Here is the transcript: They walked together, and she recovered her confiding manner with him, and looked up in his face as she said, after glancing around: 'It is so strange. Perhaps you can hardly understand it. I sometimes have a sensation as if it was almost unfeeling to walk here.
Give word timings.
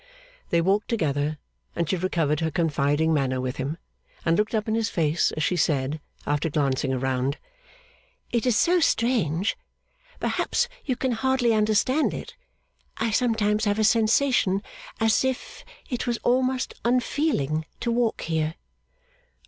They 0.49 0.61
walked 0.61 0.87
together, 0.87 1.37
and 1.75 1.87
she 1.87 1.95
recovered 1.95 2.39
her 2.39 2.49
confiding 2.49 3.13
manner 3.13 3.39
with 3.39 3.57
him, 3.57 3.77
and 4.25 4.35
looked 4.35 4.55
up 4.55 4.67
in 4.67 4.73
his 4.73 4.89
face 4.89 5.29
as 5.37 5.43
she 5.43 5.55
said, 5.55 6.01
after 6.25 6.49
glancing 6.49 6.91
around: 6.91 7.37
'It 8.31 8.47
is 8.47 8.57
so 8.57 8.79
strange. 8.79 9.55
Perhaps 10.19 10.67
you 10.85 10.95
can 10.95 11.11
hardly 11.11 11.53
understand 11.53 12.15
it. 12.15 12.33
I 12.97 13.11
sometimes 13.11 13.65
have 13.65 13.77
a 13.77 13.83
sensation 13.83 14.63
as 14.99 15.23
if 15.23 15.63
it 15.87 16.07
was 16.07 16.17
almost 16.23 16.73
unfeeling 16.83 17.67
to 17.81 17.91
walk 17.91 18.21
here. 18.21 18.55